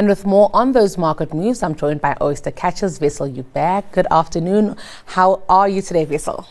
[0.00, 3.92] And with more on those market moves, I'm joined by oyster catchers Wessel Joubert.
[3.92, 4.76] Good afternoon.
[5.04, 6.48] How are you today, Wessel?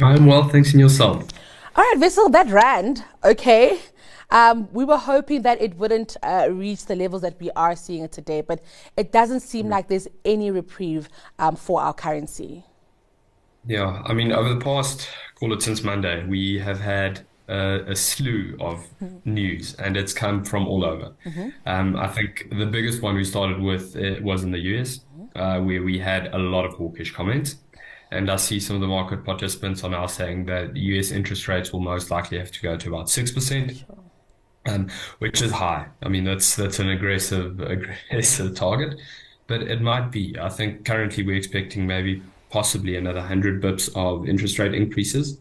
[0.00, 1.28] I'm well, thanks, and yourself?
[1.76, 3.78] All right, Wessel, that rand, okay.
[4.30, 8.02] Um, we were hoping that it wouldn't uh, reach the levels that we are seeing
[8.02, 8.64] it today, but
[8.96, 12.64] it doesn't seem like there's any reprieve um, for our currency.
[13.66, 17.96] Yeah, I mean, over the past, call it since Monday, we have had a, a
[17.96, 19.18] slew of mm-hmm.
[19.34, 21.12] news, and it's come from all over.
[21.24, 21.48] Mm-hmm.
[21.66, 25.38] Um, I think the biggest one we started with uh, was in the US, mm-hmm.
[25.38, 27.56] uh, where we had a lot of hawkish comments.
[28.10, 31.72] And I see some of the market participants are now saying that US interest rates
[31.72, 33.78] will most likely have to go to about 6%.
[33.78, 33.98] Sure.
[34.66, 35.86] Um, which is high.
[36.02, 38.98] I mean, that's that's an aggressive aggressive target,
[39.46, 40.34] but it might be.
[40.40, 45.38] I think currently we're expecting maybe possibly another 100 bips of interest rate increases.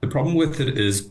[0.00, 1.10] The problem with it is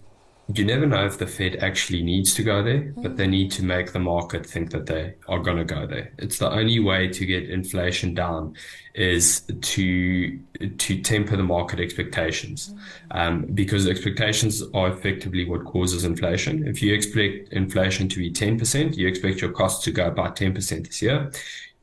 [0.57, 3.63] you never know if the Fed actually needs to go there, but they need to
[3.63, 6.13] make the market think that they are going to go there.
[6.17, 8.55] It's the only way to get inflation down
[8.93, 10.39] is to
[10.77, 12.73] to temper the market expectations,
[13.11, 16.67] um, because expectations are effectively what causes inflation.
[16.67, 20.15] If you expect inflation to be ten percent, you expect your costs to go up
[20.15, 21.31] by ten percent this year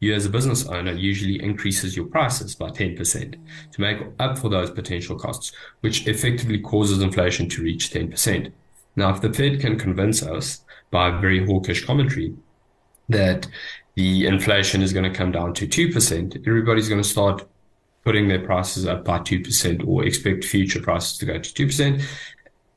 [0.00, 3.34] you as a business owner usually increases your prices by 10%
[3.72, 8.52] to make up for those potential costs, which effectively causes inflation to reach 10%.
[8.98, 12.34] Now, if the Fed can convince us by very hawkish commentary
[13.08, 13.46] that
[13.94, 17.48] the inflation is going to come down to 2%, everybody's going to start
[18.05, 22.02] putting their prices up by 2% or expect future prices to go to 2%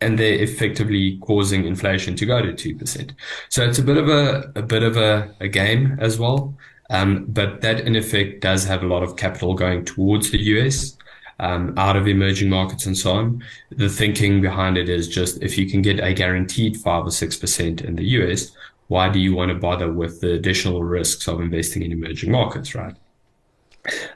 [0.02, 3.11] and they're effectively causing inflation to go to 2%.
[3.50, 6.56] So it's a bit of a, a bit of a, a game as well.
[6.91, 10.97] Um, but that in effect does have a lot of capital going towards the US,
[11.42, 13.44] um, out of emerging markets and so on.
[13.72, 17.36] The thinking behind it is just if you can get a guaranteed five or six
[17.36, 18.52] percent in the US,
[18.88, 22.75] why do you want to bother with the additional risks of investing in emerging markets,
[22.75, 22.96] right?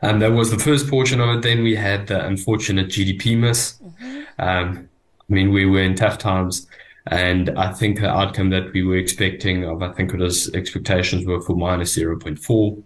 [0.03, 1.41] And that was the first portion of it.
[1.41, 3.79] Then we had the unfortunate GDP miss.
[3.81, 4.21] Mm-hmm.
[4.37, 4.89] Um,
[5.27, 6.67] I mean, we were in tough times.
[7.07, 11.25] And I think the outcome that we were expecting of, I think it was expectations
[11.25, 12.83] were for minus 0.4,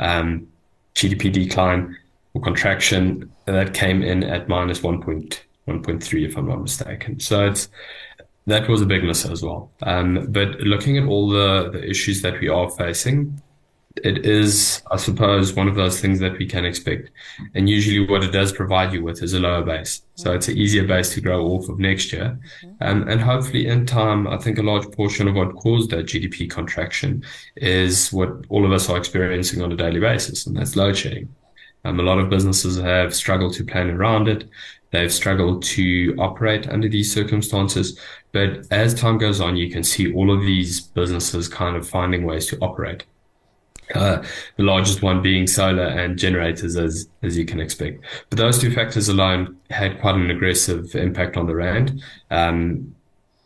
[0.00, 0.48] um,
[0.94, 1.96] GDP decline
[2.36, 7.18] or contraction that came in at minus 1.1.3, if I'm not mistaken.
[7.18, 7.70] So it's,
[8.46, 9.72] that was a big miss as well.
[9.82, 13.40] Um, but looking at all the, the issues that we are facing,
[14.04, 17.10] it is, I suppose, one of those things that we can expect.
[17.54, 20.02] And usually what it does provide you with is a lower base.
[20.16, 22.38] So it's an easier base to grow off of next year.
[22.82, 26.50] Um, and hopefully in time, I think a large portion of what caused that GDP
[26.50, 27.24] contraction
[27.56, 30.46] is what all of us are experiencing on a daily basis.
[30.46, 31.34] And that's load shedding.
[31.86, 34.48] Um, a lot of businesses have struggled to plan around it.
[34.90, 37.98] They've struggled to operate under these circumstances.
[38.32, 42.24] But as time goes on, you can see all of these businesses kind of finding
[42.24, 43.04] ways to operate.
[43.94, 44.20] Uh,
[44.56, 48.04] the largest one being solar and generators, as as you can expect.
[48.30, 52.02] But those two factors alone had quite an aggressive impact on the rand.
[52.32, 52.96] Um,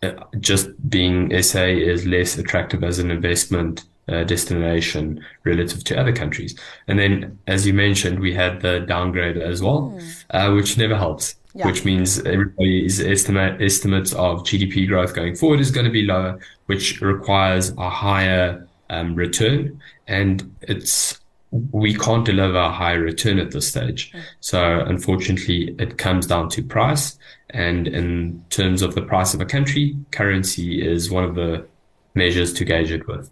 [0.03, 6.13] uh, just being SA is less attractive as an investment uh, destination relative to other
[6.13, 6.59] countries.
[6.89, 10.25] And then, as you mentioned, we had the downgrade as well, mm.
[10.31, 11.37] uh, which never helps.
[11.53, 11.67] Yeah.
[11.67, 16.39] Which means everybody's estimate estimates of GDP growth going forward is going to be lower,
[16.67, 21.19] which requires a higher um, return, and it's
[21.73, 24.13] we can't deliver a high return at this stage.
[24.13, 24.23] Mm.
[24.41, 27.19] So unfortunately, it comes down to price.
[27.51, 31.67] And in terms of the price of a country, currency is one of the
[32.15, 33.31] measures to gauge it with.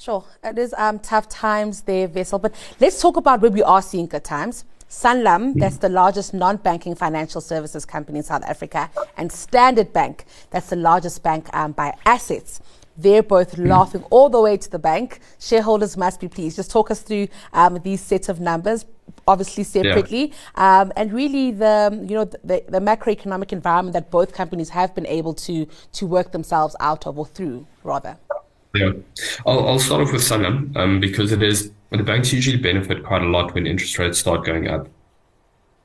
[0.00, 2.38] Sure, it is um, tough times there, Wessel.
[2.38, 4.64] But let's talk about where we are seeing good times.
[4.88, 10.70] Sanlam, that's the largest non-banking financial services company in South Africa, and Standard Bank, that's
[10.70, 12.62] the largest bank um, by assets.
[12.96, 15.20] They're both laughing all the way to the bank.
[15.38, 16.56] Shareholders must be pleased.
[16.56, 18.86] Just talk us through um, these sets of numbers,
[19.28, 20.80] obviously separately, yeah.
[20.80, 25.06] um, and really the you know the, the macroeconomic environment that both companies have been
[25.06, 28.16] able to to work themselves out of or through, rather.
[28.74, 28.92] Yeah,
[29.46, 33.22] I'll, I'll start off with Sanlam um, because it is the banks usually benefit quite
[33.22, 34.88] a lot when interest rates start going up.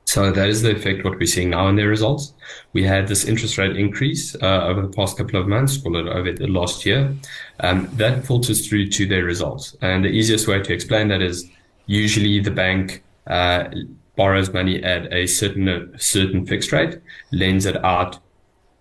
[0.04, 2.32] So that is the effect what we're seeing now in their results.
[2.72, 6.06] We had this interest rate increase uh, over the past couple of months, call it
[6.06, 7.12] over the last year.
[7.58, 9.76] Um, that filters through to their results.
[9.82, 11.50] And the easiest way to explain that is
[11.86, 13.68] usually the bank uh,
[14.14, 17.00] borrows money at a certain a certain fixed rate,
[17.32, 18.20] lends it out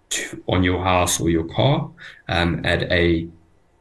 [0.09, 1.89] to, on your house or your car
[2.29, 3.27] um, at a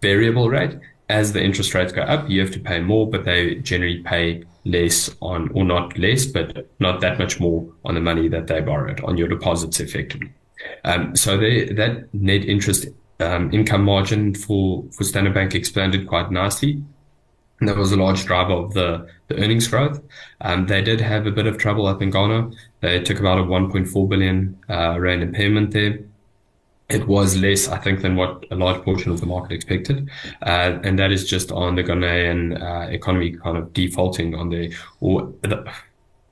[0.05, 0.79] variable rate.
[1.09, 4.45] As the interest rates go up, you have to pay more, but they generally pay
[4.65, 8.61] less on, or not less, but not that much more on the money that they
[8.61, 10.31] borrowed on your deposits effectively.
[10.85, 12.87] Um, so they, that net interest
[13.21, 16.83] um, income margin for, for Standard Bank expanded quite nicely.
[17.61, 20.03] And that was a large driver of the, the earnings growth.
[20.41, 22.51] Um, they did have a bit of trouble up in Ghana.
[22.81, 25.99] They took about a 1.4 billion uh, rand impairment there.
[26.91, 30.11] It was less, I think, than what a large portion of the market expected,
[30.43, 34.75] uh, and that is just on the Ghanaian uh, economy kind of defaulting on the
[35.01, 35.65] or the,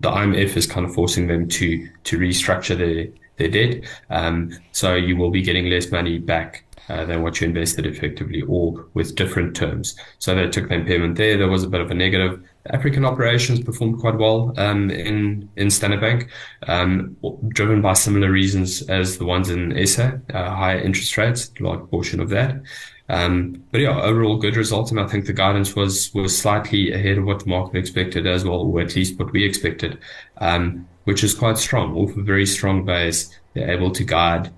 [0.01, 3.85] the IMF is kind of forcing them to to restructure their their debt.
[4.11, 8.43] Um, so you will be getting less money back uh, than what you invested effectively
[8.43, 9.97] or with different terms.
[10.19, 11.39] So they took the impairment there.
[11.39, 12.43] There was a bit of a negative.
[12.71, 16.31] African operations performed quite well um, in in Standard Bank,
[16.69, 17.17] um,
[17.49, 22.21] driven by similar reasons as the ones in SA, uh, higher interest rates, large portion
[22.21, 22.63] of that.
[23.09, 27.19] Um, but yeah, overall good results, and I think the guidance was was slightly ahead
[27.19, 29.99] of what the market expected as well, or at least what we expected,
[30.39, 31.97] um, which is quite strong.
[31.97, 34.53] Off a very strong base, they're able to guide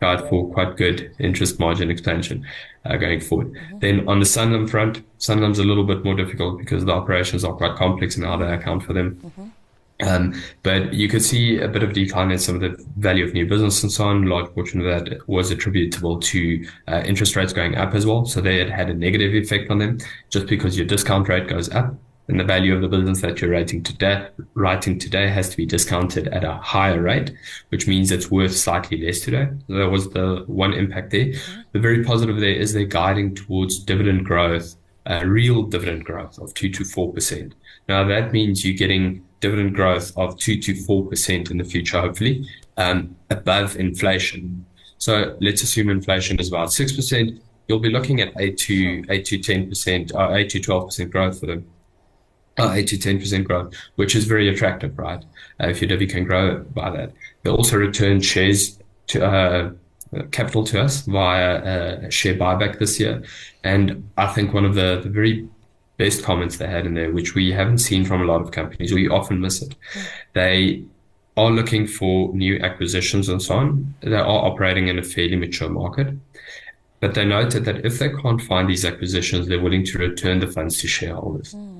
[0.00, 2.46] guide for quite good interest margin expansion
[2.84, 3.52] uh, going forward.
[3.52, 3.78] Mm-hmm.
[3.80, 7.52] Then on the Sanlam front, Sanlam's a little bit more difficult because the operations are
[7.52, 9.20] quite complex in how they account for them.
[9.24, 9.48] Mm-hmm.
[10.00, 13.34] Um, but you could see a bit of decline in some of the value of
[13.34, 14.24] new business and so on.
[14.24, 18.24] A large portion of that was attributable to uh, interest rates going up as well.
[18.24, 19.98] So they had had a negative effect on them
[20.30, 21.96] just because your discount rate goes up
[22.28, 25.64] and the value of the business that you're writing today, writing today has to be
[25.64, 27.32] discounted at a higher rate,
[27.70, 29.48] which means it's worth slightly less today.
[29.66, 31.26] So that was the one impact there.
[31.26, 31.60] Mm-hmm.
[31.72, 34.76] The very positive there is they're guiding towards dividend growth,
[35.06, 37.54] uh, real dividend growth of two to four percent.
[37.88, 41.98] Now that means you're getting dividend growth of two to four percent in the future,
[41.98, 42.46] hopefully,
[42.76, 44.66] um, above inflation.
[44.98, 47.40] So let's assume inflation is about six percent.
[47.68, 50.88] You'll be looking at eight to eight to ten percent, or uh, eight to twelve
[50.88, 51.66] percent growth for them
[52.58, 55.22] uh, 8 to 10% growth, which is very attractive, right?
[55.60, 57.12] Uh, if your divvy can grow by that.
[57.42, 58.78] They also return shares
[59.08, 59.70] to uh,
[60.30, 63.22] capital to us via a share buyback this year.
[63.64, 65.48] And I think one of the, the very
[65.98, 68.92] best comments they had in there, which we haven't seen from a lot of companies,
[68.92, 69.74] we often miss it.
[70.32, 70.84] They
[71.36, 73.94] are looking for new acquisitions and so on.
[74.00, 76.14] They are operating in a fairly mature market.
[77.00, 80.48] But they noted that if they can't find these acquisitions, they're willing to return the
[80.48, 81.54] funds to shareholders.
[81.54, 81.77] Mm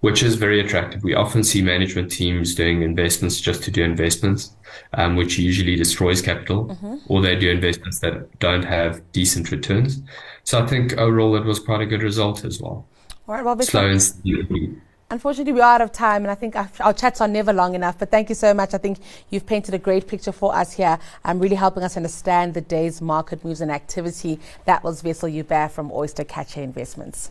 [0.00, 1.02] which is very attractive.
[1.02, 4.56] We often see management teams doing investments just to do investments,
[4.94, 6.96] um, which usually destroys capital, mm-hmm.
[7.08, 10.02] or they do investments that don't have decent returns.
[10.44, 12.86] So I think overall it was quite a good result as well.
[13.28, 14.76] All right, well, Slow and steady.
[15.08, 17.96] Unfortunately, we're out of time, and I think our chats are never long enough.
[17.96, 18.74] But thank you so much.
[18.74, 18.98] I think
[19.30, 23.00] you've painted a great picture for us here, and really helping us understand the day's
[23.00, 24.40] market moves and activity.
[24.64, 27.30] That was Wessel Joubert from Oyster Catcher Investments.